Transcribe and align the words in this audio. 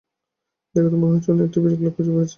দেখে 0.75 0.89
তো 0.89 0.97
মনে 0.97 1.13
হচ্ছে 1.13 1.29
উনি 1.31 1.41
একটা 1.43 1.59
ব্রিকেলব্যাক 1.59 1.93
খুঁজে 1.95 2.11
পেয়েছেন। 2.11 2.29